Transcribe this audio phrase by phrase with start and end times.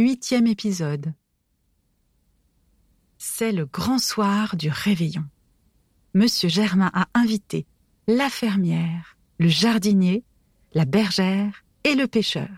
[0.00, 1.12] Huitième épisode.
[3.18, 5.26] C'est le grand soir du réveillon.
[6.14, 7.66] Monsieur Germain a invité
[8.06, 10.24] la fermière, le jardinier,
[10.72, 12.48] la bergère et le pêcheur.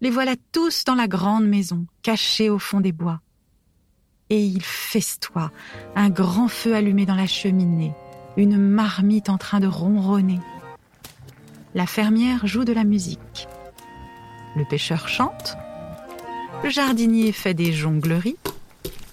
[0.00, 3.20] Les voilà tous dans la grande maison, cachés au fond des bois.
[4.30, 5.52] Et il festoie,
[5.96, 7.92] un grand feu allumé dans la cheminée,
[8.38, 10.40] une marmite en train de ronronner.
[11.74, 13.48] La fermière joue de la musique.
[14.56, 15.58] Le pêcheur chante.
[16.64, 18.36] Le jardinier fait des jongleries.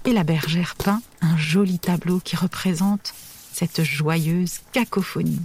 [0.06, 3.14] Et la bergère peint un joli tableau qui représente
[3.52, 5.42] cette joyeuse cacophonie.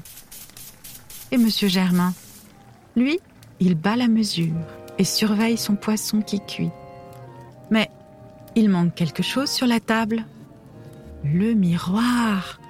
[1.30, 2.12] Et Monsieur Germain,
[2.96, 3.20] lui,
[3.60, 4.52] il bat la mesure
[4.98, 6.70] et surveille son poisson qui cuit.
[7.70, 7.88] Mais
[8.56, 10.26] il manque quelque chose sur la table.
[11.24, 12.60] Le miroir.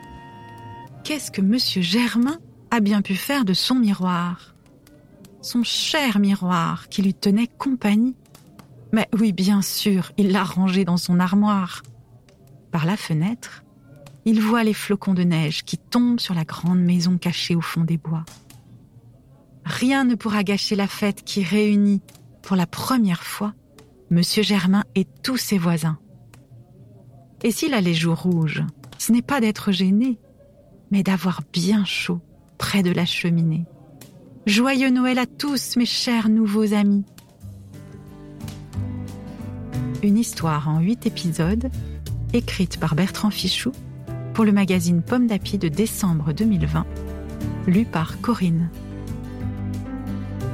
[1.03, 2.39] Qu'est-ce que Monsieur Germain
[2.71, 4.55] a bien pu faire de son miroir?
[5.43, 8.15] Son cher miroir qui lui tenait compagnie.
[8.93, 11.83] Mais oui, bien sûr, il l'a rangé dans son armoire.
[12.71, 13.65] Par la fenêtre,
[14.25, 17.85] il voit les flocons de neige qui tombent sur la grande maison cachée au fond
[17.85, 18.25] des bois.
[19.65, 22.03] Rien ne pourra gâcher la fête qui réunit,
[22.43, 23.55] pour la première fois,
[24.11, 25.99] Monsieur Germain et tous ses voisins.
[27.45, 28.65] Et s'il a les joues rouges,
[28.99, 30.19] ce n'est pas d'être gêné,
[30.91, 32.21] mais d'avoir bien chaud
[32.59, 33.65] près de la cheminée.
[34.47, 37.05] Joyeux Noël à tous, mes chers nouveaux amis.
[40.03, 41.69] Une histoire en huit épisodes,
[42.33, 43.73] écrite par Bertrand Fichou
[44.33, 46.87] pour le magazine Pomme d'Api de décembre 2020,
[47.67, 48.71] lu par Corinne.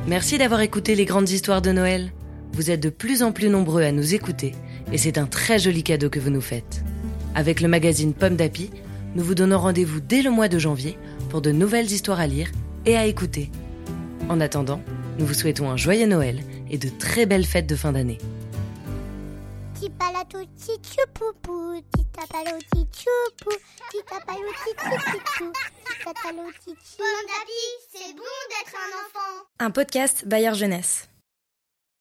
[0.09, 2.11] Merci d'avoir écouté les grandes histoires de Noël.
[2.55, 4.53] Vous êtes de plus en plus nombreux à nous écouter
[4.91, 6.83] et c'est un très joli cadeau que vous nous faites.
[7.37, 8.71] Avec le magazine Pomme d'Api,
[9.15, 10.99] nous vous donnons rendez-vous dès le mois de janvier
[11.29, 12.51] pour de nouvelles histoires à lire
[12.85, 13.53] et à écouter.
[14.29, 14.81] En attendant,
[15.21, 18.19] nous vous souhaitons un joyeux Noël et de très belles fêtes de fin d'année.
[19.81, 23.51] Tipalatuti chupupu, titapaloti chupu,
[23.91, 25.53] titapaloti tititou,
[25.85, 29.45] titataloti Bon d'appui, c'est bon d'être un enfant.
[29.59, 31.09] Un podcast Bayard Jeunesse.